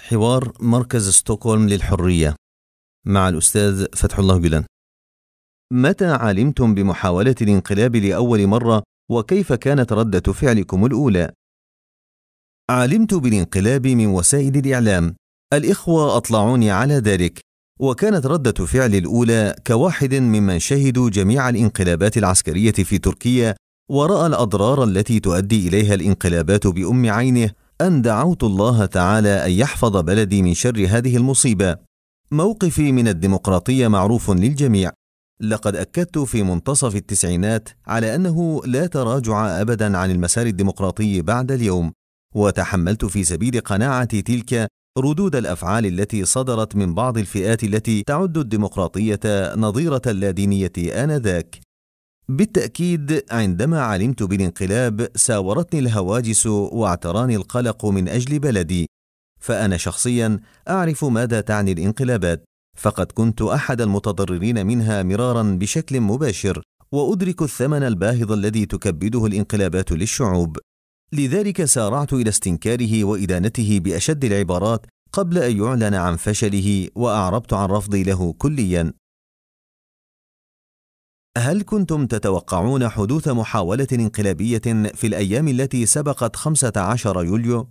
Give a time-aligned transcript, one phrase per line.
[0.00, 2.34] حوار مركز ستوكهولم للحرية
[3.06, 4.64] مع الأستاذ فتح الله جلان
[5.72, 11.32] متى علمتم بمحاولة الانقلاب لأول مرة وكيف كانت ردة فعلكم الأولى؟
[12.70, 15.16] علمت بالانقلاب من وسائل الإعلام.
[15.52, 17.40] الإخوة أطلعوني على ذلك.
[17.80, 23.54] وكانت ردة فعلي الأولى كواحد ممن شهدوا جميع الانقلابات العسكرية في تركيا
[23.90, 27.50] ورأى الأضرار التي تؤدي إليها الانقلابات بأم عينه
[27.80, 31.76] أن دعوت الله تعالى أن يحفظ بلدي من شر هذه المصيبة.
[32.30, 34.90] موقفي من الديمقراطية معروف للجميع.
[35.40, 41.92] لقد أكدت في منتصف التسعينات على أنه لا تراجع أبدا عن المسار الديمقراطي بعد اليوم،
[42.34, 44.66] وتحملت في سبيل قناعتي تلك
[44.98, 49.20] ردود الأفعال التي صدرت من بعض الفئات التي تعد الديمقراطية
[49.56, 51.65] نظيرة اللادينيه آنذاك
[52.28, 58.86] بالتأكيد عندما علمت بالانقلاب ساورتني الهواجس واعتراني القلق من أجل بلدي
[59.40, 62.44] فأنا شخصيا أعرف ماذا تعني الانقلابات
[62.78, 70.58] فقد كنت أحد المتضررين منها مرارا بشكل مباشر وأدرك الثمن الباهظ الذي تكبده الانقلابات للشعوب.
[71.12, 78.02] لذلك سارعت إلى استنكاره وإدانته بأشد العبارات قبل أن يعلن عن فشله وأعربت عن رفضي
[78.02, 78.92] له كليا.
[81.36, 87.68] هل كنتم تتوقعون حدوث محاولة انقلابية في الأيام التي سبقت 15 يوليو؟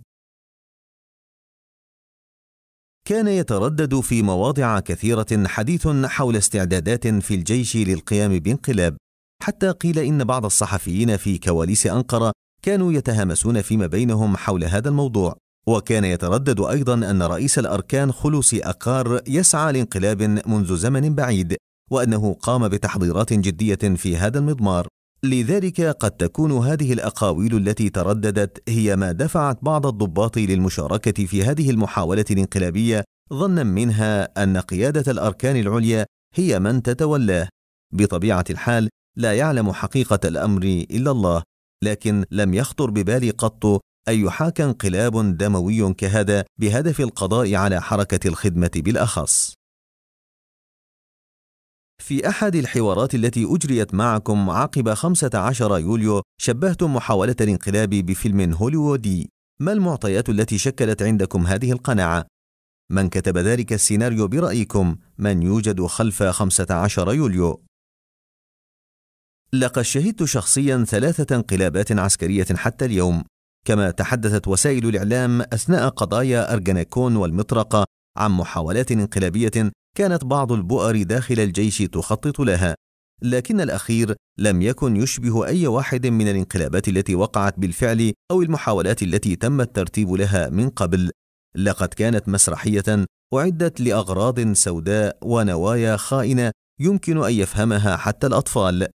[3.08, 8.96] كان يتردد في مواضع كثيرة حديث حول استعدادات في الجيش للقيام بانقلاب،
[9.42, 15.36] حتى قيل إن بعض الصحفيين في كواليس أنقرة كانوا يتهامسون فيما بينهم حول هذا الموضوع،
[15.68, 21.56] وكان يتردد أيضا أن رئيس الأركان خلوصي أقار يسعى لانقلاب منذ زمن بعيد،
[21.90, 24.88] وأنه قام بتحضيرات جدية في هذا المضمار.
[25.22, 31.70] لذلك قد تكون هذه الأقاويل التي ترددت هي ما دفعت بعض الضباط للمشاركة في هذه
[31.70, 37.48] المحاولة الانقلابية ظنا منها أن قيادة الأركان العليا هي من تتولاه.
[37.94, 41.42] بطبيعة الحال لا يعلم حقيقة الأمر إلا الله
[41.84, 48.70] لكن لم يخطر ببالي قط أن يحاك انقلاب دموي كهذا بهدف القضاء على حركة الخدمة
[48.76, 49.55] بالأخص.
[52.06, 59.30] في أحد الحوارات التي أجريت معكم عقب 15 يوليو شبهتم محاولة الانقلاب بفيلم هوليوودي
[59.60, 62.26] ما المعطيات التي شكلت عندكم هذه القناعة؟
[62.90, 67.62] من كتب ذلك السيناريو برأيكم من يوجد خلف 15 يوليو؟
[69.52, 73.24] لقد شهدت شخصيا ثلاثة انقلابات عسكرية حتى اليوم
[73.66, 77.84] كما تحدثت وسائل الإعلام أثناء قضايا أرجناكون والمطرقة
[78.16, 82.74] عن محاولات انقلابية كانت بعض البؤر داخل الجيش تخطط لها
[83.22, 89.36] لكن الأخير لم يكن يشبه أي واحد من الانقلابات التي وقعت بالفعل أو المحاولات التي
[89.36, 91.10] تم الترتيب لها من قبل.
[91.56, 98.88] لقد كانت مسرحية أعدت لأغراض سوداء ونوايا خائنة يمكن أن يفهمها حتى الأطفال.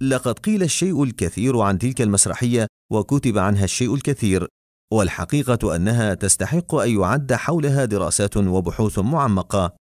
[0.00, 4.46] لقد قيل الشيء الكثير عن تلك المسرحية وكتب عنها الشيء الكثير
[4.92, 9.77] والحقيقة أنها تستحق أن يعد حولها دراسات وبحوث معمقة.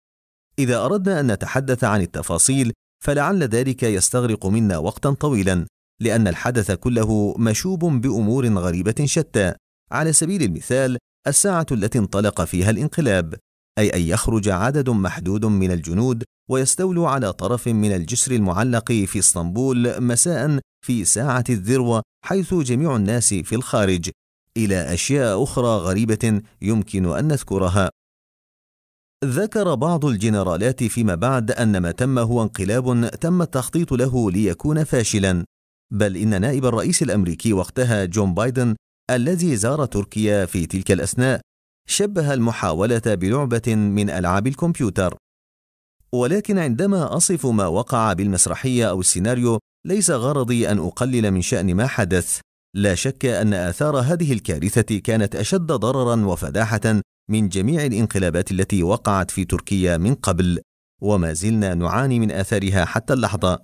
[0.60, 2.74] إذا أردنا أن نتحدث عن التفاصيل
[3.04, 5.66] فلعل ذلك يستغرق منا وقتا طويلا
[6.02, 9.54] لأن الحدث كله مشوب بأمور غريبة شتى.
[9.92, 10.98] على سبيل المثال
[11.28, 13.36] الساعة التي انطلق فيها الانقلاب
[13.78, 20.04] أي أن يخرج عدد محدود من الجنود ويستولوا على طرف من الجسر المعلق في إسطنبول
[20.04, 24.10] مساء في ساعة الذروة حيث جميع الناس في الخارج.
[24.58, 27.90] إلى أشياء أخرى غريبة يمكن أن نذكرها.
[29.26, 35.46] ذكر بعض الجنرالات فيما بعد أن ما تم هو انقلاب تم التخطيط له ليكون فاشلا.
[35.94, 38.76] بل إن نائب الرئيس الأمريكي وقتها جون بايدن
[39.12, 41.42] الذي زار تركيا في تلك الأثناء
[41.90, 45.18] شبه المحاولة بلعبة من ألعاب الكمبيوتر.
[46.12, 51.88] ولكن عندما أصف ما وقع بالمسرحية أو السيناريو ليس غرضي أن أقلل من شأن ما
[51.88, 52.40] حدث.
[52.76, 59.32] لا شك أن آثار هذه الكارثة كانت أشد ضررا وفداحة من جميع الانقلابات التي وقعت
[59.32, 60.62] في تركيا من قبل
[61.02, 63.60] وما زلنا نعاني من آثارها حتى اللحظة.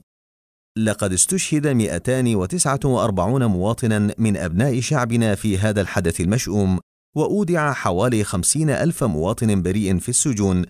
[0.78, 6.80] لقد استشهد 249 مواطنا من أبناء شعبنا في هذا الحدث المشؤوم
[7.16, 10.66] وأودع حوالي خمسين ألف مواطن بريء في السجون.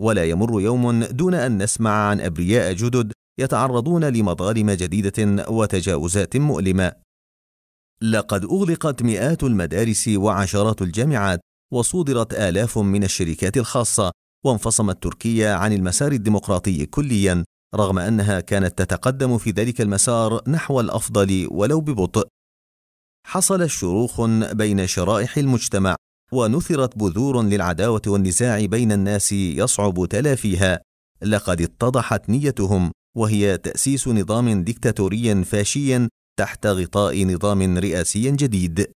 [0.00, 6.92] ولا يمر يوم دون أن نسمع عن أبرياء جدد يتعرضون لمظالم جديدة وتجاوزات مؤلمة.
[8.02, 11.40] لقد أغلقت مئات المدارس وعشرات الجامعات
[11.72, 14.12] وصودرت آلاف من الشركات الخاصة
[14.44, 17.44] وانفصمت تركيا عن المسار الديمقراطي كليا
[17.74, 22.28] رغم أنها كانت تتقدم في ذلك المسار نحو الأفضل ولو ببطء.
[23.26, 24.20] حصل الشروخ
[24.52, 25.96] بين شرائح المجتمع
[26.32, 30.80] ونثرت بذور للعداوة والنزاع بين الناس يصعب تلافيها.
[31.22, 36.08] لقد اتضحت نيتهم وهي تأسيس نظام ديكتاتوري فاشي
[36.38, 38.92] تحت غطاء نظام رئاسي جديد.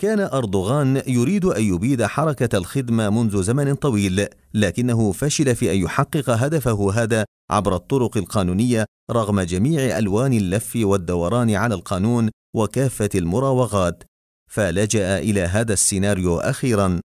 [0.00, 6.30] كان أردوغان يريد أن يبيد حركة الخدمة منذ زمن طويل، لكنه فشل في أن يحقق
[6.30, 14.02] هدفه هذا عبر الطرق القانونية رغم جميع ألوان اللف والدوران على القانون وكافة المراوغات،
[14.50, 17.00] فلجأ إلى هذا السيناريو أخيرا.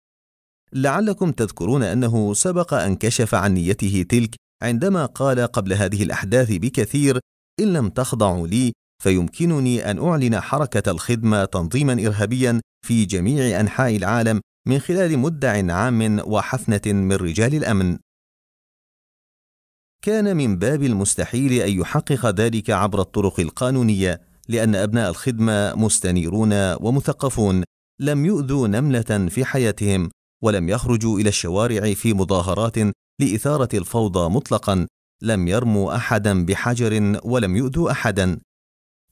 [0.73, 7.19] لعلكم تذكرون أنه سبق أن كشف عن نيته تلك عندما قال قبل هذه الأحداث بكثير:
[7.59, 8.73] إن لم تخضعوا لي
[9.03, 16.19] فيمكنني أن أعلن حركة الخدمة تنظيما إرهابيا في جميع أنحاء العالم من خلال مدع عام
[16.25, 17.97] وحفنة من رجال الأمن.
[20.01, 27.63] كان من باب المستحيل أن يحقق ذلك عبر الطرق القانونية، لأن أبناء الخدمة مستنيرون ومثقفون،
[27.99, 30.09] لم يؤذوا نملة في حياتهم،
[30.43, 32.77] ولم يخرجوا إلى الشوارع في مظاهرات
[33.21, 34.87] لإثارة الفوضى مطلقا،
[35.21, 38.39] لم يرموا أحدا بحجر ولم يؤذوا أحدا،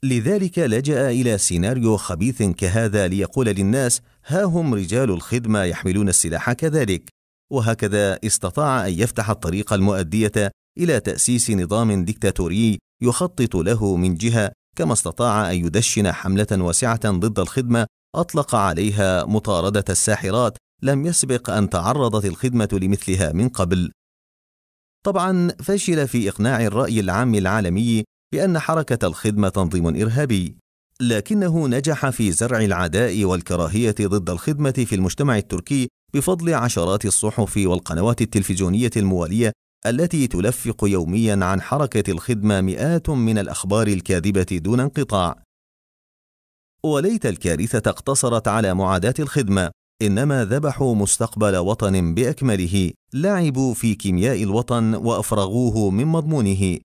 [0.04, 7.10] لذلك لجأ إلى سيناريو خبيث كهذا ليقول للناس ها هم رجال الخدمة يحملون السلاح كذلك
[7.52, 14.94] وهكذا استطاع أن يفتح الطريق المؤدية إلى تأسيس نظام ديكتاتوري يخطط له من جهة كما
[14.94, 22.26] استطاع أن يدشن حملة واسعة ضد الخدمة أطلق عليها مطاردة الساحرات لم يسبق أن تعرضت
[22.26, 23.92] الخدمة لمثلها من قبل.
[25.06, 28.04] طبعا فشل في إقناع الرأي العام العالمي
[28.36, 30.58] بأن حركة الخدمة تنظيم إرهابي،
[31.02, 38.22] لكنه نجح في زرع العداء والكراهية ضد الخدمة في المجتمع التركي بفضل عشرات الصحف والقنوات
[38.22, 39.52] التلفزيونية الموالية
[39.86, 45.44] التي تلفق يوميا عن حركة الخدمة مئات من الأخبار الكاذبة دون انقطاع.
[46.86, 49.72] وليت الكارثة اقتصرت على معاداة الخدمة،
[50.02, 56.80] إنما ذبحوا مستقبل وطن بأكمله، لعبوا في كيمياء الوطن وأفرغوه من مضمونه،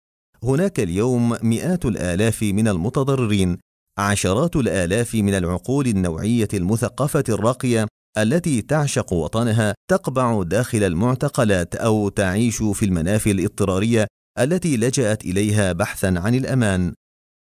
[0.45, 3.59] هناك اليوم مئات الآلاف من المتضررين
[3.99, 7.87] عشرات الآلاف من العقول النوعية المثقفة الراقية
[8.19, 14.07] التي تعشق وطنها تقبع داخل المعتقلات أو تعيش في المنافي الاضطرارية
[14.39, 16.95] التي لجأت إليها بحثا عن الأمان.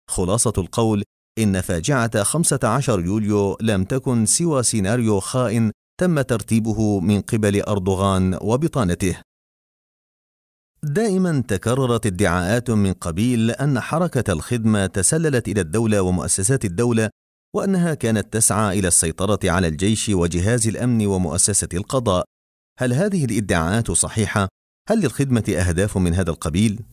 [0.10, 1.04] خلاصة القول
[1.40, 9.29] إن فاجعة 15 يوليو لم تكن سوى سيناريو خائن تم ترتيبه من قبل أردوغان وبطانته.
[10.84, 17.10] دائما تكررت ادعاءات من قبيل أن حركة الخدمة تسللت إلى الدولة ومؤسسات الدولة
[17.56, 22.26] وأنها كانت تسعى إلى السيطرة على الجيش وجهاز الأمن ومؤسسة القضاء.
[22.80, 24.48] هل هذه الادعاءات صحيحة؟
[24.90, 26.84] هل للخدمة أهداف من هذا القبيل؟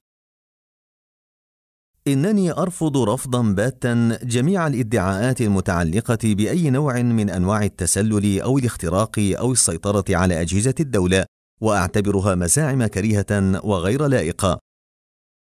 [2.09, 9.53] إنني أرفض رفضا باتا جميع الادعاءات المتعلقة بأي نوع من أنواع التسلل أو الاختراق أو
[9.53, 11.27] السيطرة على أجهزة الدولة.
[11.61, 14.59] وأعتبرها مزاعم كريهة وغير لائقة.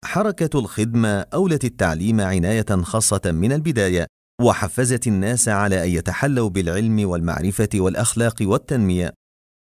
[0.05, 4.07] حركة الخدمة أولت التعليم عناية خاصة من البداية
[4.43, 9.15] وحفزت الناس على أن يتحلوا بالعلم والمعرفة والأخلاق والتنمية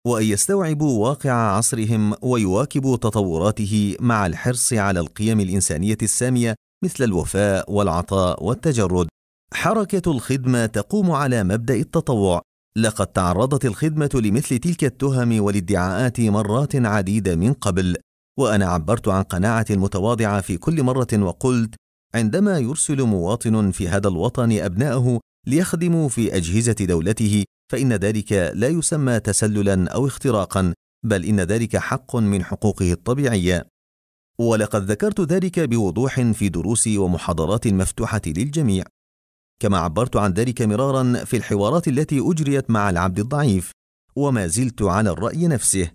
[0.07, 8.43] وأن يستوعبوا واقع عصرهم ويواكبوا تطوراته مع الحرص على القيم الإنسانية السامية مثل الوفاء والعطاء
[8.43, 9.07] والتجرد.
[9.53, 12.41] حركة الخدمة تقوم على مبدأ التطوع
[12.77, 17.97] لقد تعرضت الخدمة لمثل تلك التهم والادعاءات مرات عديدة من قبل،
[18.39, 21.75] وأنا عبرت عن قناعتي المتواضعة في كل مرة وقلت:
[22.15, 29.19] عندما يرسل مواطن في هذا الوطن أبنائه ليخدموا في أجهزة دولته، فإن ذلك لا يسمى
[29.19, 30.73] تسللا أو اختراقا،
[31.05, 33.67] بل إن ذلك حق من حقوقه الطبيعية.
[34.39, 38.83] ولقد ذكرت ذلك بوضوح في دروسي ومحاضرات مفتوحة للجميع.
[39.59, 43.71] كما عبرت عن ذلك مرارا في الحوارات التي أجريت مع العبد الضعيف
[44.15, 45.91] وما زلت على الرأي نفسه.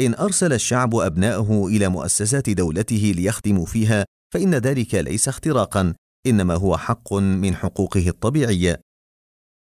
[0.00, 4.04] إن أرسل الشعب أبناءه إلى مؤسسات دولته ليخدموا فيها
[4.34, 5.94] فإن ذلك ليس اختراقا
[6.26, 8.80] إنما هو حق من حقوقه الطبيعية.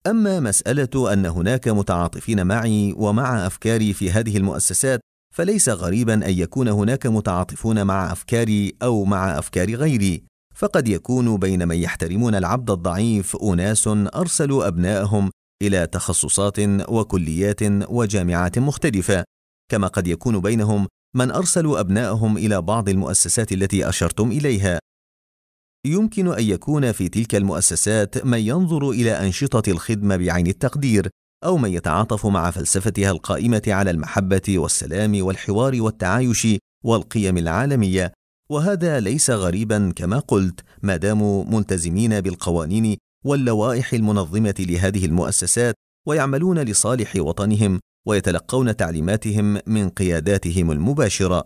[0.08, 5.00] أما مسألة أن هناك متعاطفين معي ومع أفكاري في هذه المؤسسات
[5.36, 10.24] فليس غريبا أن يكون هناك متعاطفون مع أفكاري أو مع أفكار غيري.
[10.58, 15.32] فقد يكون بين من يحترمون العبد الضعيف أناس أرسلوا أبناءهم
[15.64, 16.60] إلى تخصصات
[16.90, 17.60] وكليات
[17.90, 19.24] وجامعات مختلفة
[19.72, 24.80] كما قد يكون بينهم من أرسلوا أبناءهم إلى بعض المؤسسات التي أشرتم إليها.
[25.86, 31.10] يمكن أن يكون في تلك المؤسسات من ينظر إلى أنشطة الخدمة بعين التقدير
[31.46, 36.48] أو من يتعاطف مع فلسفتها القائمة على المحبة والسلام والحوار والتعايش
[36.86, 38.17] والقيم العالمية.
[38.51, 45.75] وهذا ليس غريبا كما قلت ما داموا ملتزمين بالقوانين واللوائح المنظمة لهذه المؤسسات
[46.08, 51.44] ويعملون لصالح وطنهم ويتلقون تعليماتهم من قياداتهم المباشرة.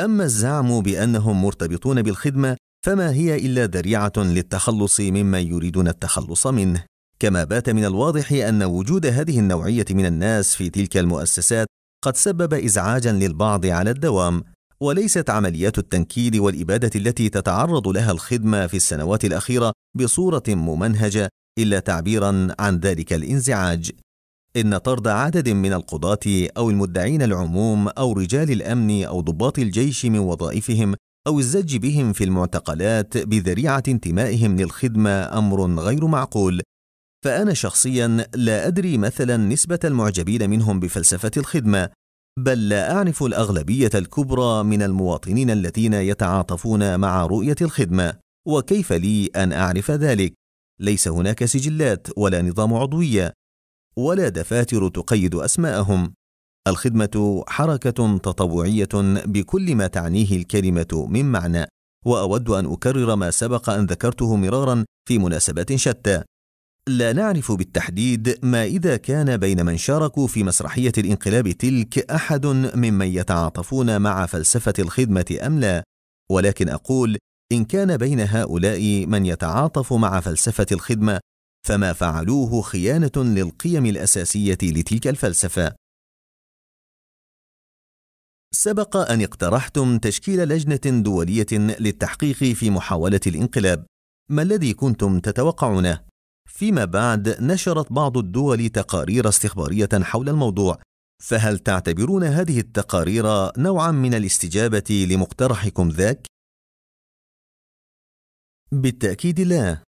[0.00, 6.84] أما الزعم بأنهم مرتبطون بالخدمة فما هي إلا ذريعة للتخلص مما يريدون التخلص منه.
[7.18, 11.66] كما بات من الواضح أن وجود هذه النوعية من الناس في تلك المؤسسات
[12.04, 14.42] قد سبب ازعاجا للبعض على الدوام.
[14.82, 22.48] وليست عمليات التنكيل والإبادة التي تتعرض لها الخدمة في السنوات الأخيرة بصورة ممنهجة إلا تعبيرا
[22.58, 23.90] عن ذلك الانزعاج.
[24.56, 30.18] إن طرد عدد من القضاة أو المدعين العموم أو رجال الأمن أو ضباط الجيش من
[30.18, 30.94] وظائفهم
[31.26, 36.62] أو الزج بهم في المعتقلات بذريعة انتمائهم للخدمة أمر غير معقول.
[37.24, 41.88] فأنا شخصيا لا أدري مثلا نسبة المعجبين منهم بفلسفة الخدمة.
[42.38, 48.14] بل لا اعرف الأغلبية الكبرى من المواطنين الذين يتعاطفون مع رؤية الخدمة
[48.46, 50.34] وكيف لي أن أعرف ذلك؟
[50.80, 53.32] ليس هناك سجلات ولا نظام عضوية
[53.96, 56.12] ولا دفاتر تقيد أسماءهم.
[56.68, 58.88] الخدمة حركة تطوعية
[59.26, 61.66] بكل ما تعنيه الكلمة من معنى
[62.06, 66.22] وأود أن أكرر ما سبق أن ذكرته مرارا في مناسبات شتى.
[66.88, 73.06] لا نعرف بالتحديد ما إذا كان بين من شاركوا في مسرحية الانقلاب تلك أحد ممن
[73.06, 75.84] يتعاطفون مع فلسفة الخدمة أم لا؟
[76.30, 77.18] ولكن أقول
[77.52, 81.20] إن كان بين هؤلاء من يتعاطف مع فلسفة الخدمة
[81.66, 85.74] فما فعلوه خيانة للقيم الأساسية لتلك الفلسفة.
[88.54, 93.86] سبق أن اقترحتم تشكيل لجنة دولية للتحقيق في محاولة الانقلاب.
[94.30, 96.07] ما الذي كنتم تتوقعونه؟
[96.48, 100.78] فيما بعد نشرت بعض الدول تقارير استخبارية حول الموضوع.
[101.22, 103.24] فهل تعتبرون هذه التقارير
[103.58, 106.26] نوعا من الاستجابة لمقترحكم ذاك؟
[108.72, 109.82] بالتأكيد لا.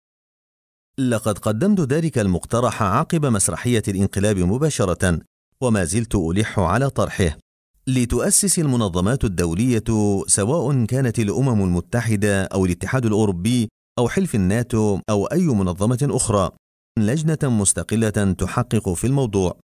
[0.98, 5.20] لقد قدمت ذلك المقترح عقب مسرحية الانقلاب مباشرة
[5.60, 7.38] وما زلت ألح على طرحه.
[7.86, 9.84] لتؤسس المنظمات الدولية
[10.26, 16.50] سواء كانت الأمم المتحدة أو الاتحاد الأوروبي أو حلف الناتو أو أي منظمة أخرى
[16.98, 19.58] لجنة مستقلة تحقق في الموضوع.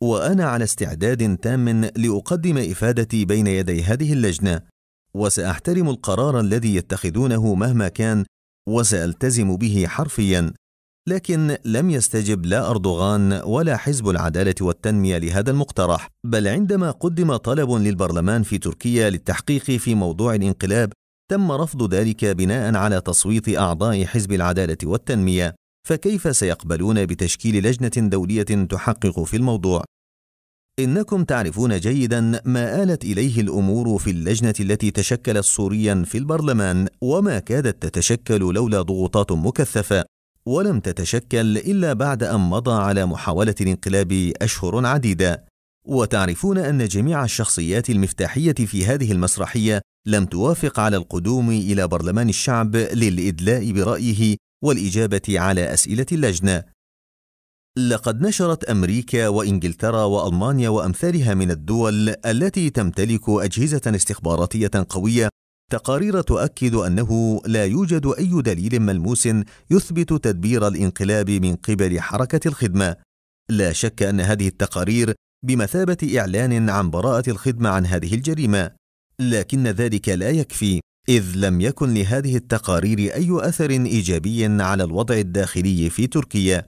[0.00, 4.60] وأنا على استعداد تام لأقدم إفادتي بين يدي هذه اللجنة
[5.14, 8.24] وسأحترم القرار الذي يتخذونه مهما كان
[8.68, 10.52] وسألتزم به حرفيا
[11.08, 16.08] لكن لم يستجب لا أردوغان ولا حزب العدالة والتنمية لهذا المقترح.
[16.24, 20.92] بل عندما قدم طلب للبرلمان في تركيا للتحقيق في موضوع الانقلاب
[21.30, 25.54] تم رفض ذلك بناء على تصويت أعضاء حزب العدالة والتنمية
[25.88, 29.84] فكيف سيقبلون بتشكيل لجنة دولية تحقق في الموضوع؟
[30.78, 37.38] إنكم تعرفون جيدا ما آلت إليه الأمور في اللجنة التي تشكلت سوريا في البرلمان وما
[37.38, 40.04] كادت تتشكل لولا ضغوطات مكثفة
[40.46, 45.44] ولم تتشكل إلا بعد أن مضى على محاولة الانقلاب أشهر عديدة.
[45.86, 52.76] وتعرفون أن جميع الشخصيات المفتاحية في هذه المسرحية لم توافق على القدوم إلى برلمان الشعب
[52.76, 56.64] للإدلاء برأيه والإجابة على أسئلة اللجنة.
[57.78, 65.28] لقد نشرت أمريكا وإنجلترا وألمانيا وأمثالها من الدول التي تمتلك أجهزة استخباراتية قوية
[65.70, 69.28] تقارير تؤكد أنه لا يوجد أي دليل ملموس
[69.70, 72.96] يثبت تدبير الانقلاب من قبل حركة الخدمة.
[73.50, 78.70] لا شك أن هذه التقارير بمثابة إعلان عن براءة الخدمة عن هذه الجريمة.
[79.20, 85.90] لكن ذلك لا يكفي إذ لم يكن لهذه التقارير أي أثر إيجابي على الوضع الداخلي
[85.90, 86.66] في تركيا.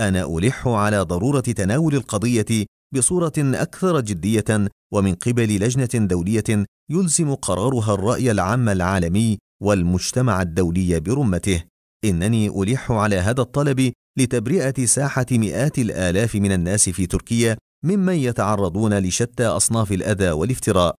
[0.00, 7.94] أنا ألح على ضرورة تناول القضية بصورة أكثر جدية ومن قبل لجنة دولية يلزم قرارها
[7.94, 11.64] الرأي العام العالمي والمجتمع الدولي برمته.
[12.04, 18.98] إنني ألح على هذا الطلب لتبرئة ساحة مئات الآلاف من الناس في تركيا ممن يتعرضون
[18.98, 20.94] لشتى أصناف الأذى والافتراء.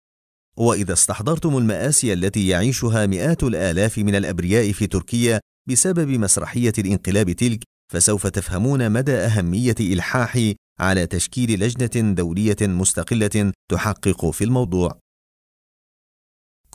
[0.58, 5.40] وإذا استحضرتم المآسي التي يعيشها مئات الآلاف من الأبرياء في تركيا
[5.70, 14.30] بسبب مسرحية الانقلاب تلك فسوف تفهمون مدى أهمية إلحاح على تشكيل لجنة دولية مستقلة تحقق
[14.30, 15.00] في الموضوع.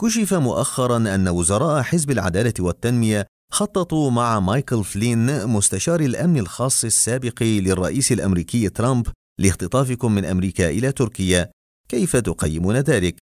[0.01, 7.43] كشف مؤخرا أن وزراء حزب العدالة والتنمية خططوا مع مايكل فلين مستشار الأمن الخاص السابق
[7.43, 9.07] للرئيس الأمريكي ترامب
[9.39, 11.51] لاختطافكم من أمريكا إلى تركيا.
[11.89, 13.26] كيف تقيمون ذلك؟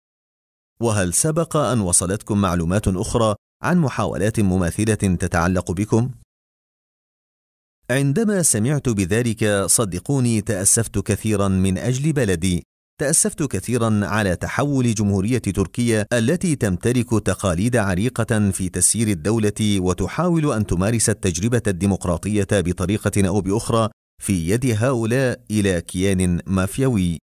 [0.81, 6.11] وهل سبق أن وصلتكم معلومات أخرى عن محاولات مماثلة تتعلق بكم؟
[7.91, 12.63] عندما سمعت بذلك صدقوني تأسفت كثيرا من أجل بلدي.
[13.01, 20.67] تأسفت كثيرا على تحول جمهورية تركيا التي تمتلك تقاليد عريقة في تسيير الدولة وتحاول أن
[20.67, 23.89] تمارس التجربة الديمقراطية بطريقة أو بأخرى
[24.23, 27.19] في يد هؤلاء إلى كيان مافيوي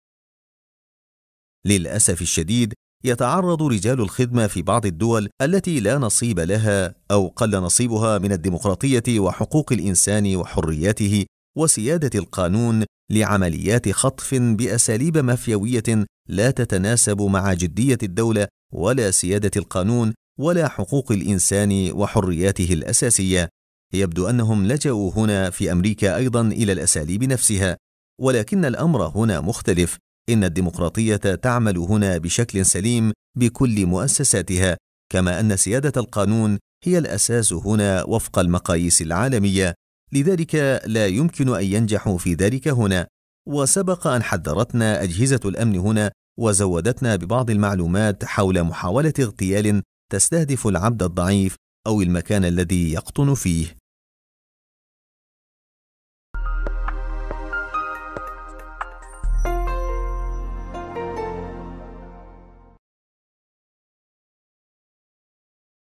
[1.65, 2.73] للأسف الشديد
[3.07, 9.19] يتعرض رجال الخدمة في بعض الدول التي لا نصيب لها أو قل نصيبها من الديمقراطية
[9.19, 11.25] وحقوق الإنسان وحرياته
[11.57, 20.67] وسيادة القانون لعمليات خطف بأساليب مافيوية لا تتناسب مع جدية الدولة ولا سيادة القانون ولا
[20.67, 23.49] حقوق الإنسان وحرياته الأساسية.
[23.93, 27.77] يبدو أنهم لجأوا هنا في أمريكا أيضا إلى الأساليب نفسها
[28.21, 29.97] ولكن الأمر هنا مختلف.
[30.29, 34.77] إن الديمقراطية تعمل هنا بشكل سليم بكل مؤسساتها
[35.11, 39.73] كما أن سيادة القانون هي الأساس هنا وفق المقاييس العالمية.
[40.11, 43.07] لذلك لا يمكن أن ينجحوا في ذلك هنا.
[43.47, 49.81] وسبق أن حذرتنا أجهزة الأمن هنا وزودتنا ببعض المعلومات حول محاولة اغتيال
[50.11, 51.55] تستهدف العبد الضعيف
[51.87, 53.76] أو المكان الذي يقطن فيه.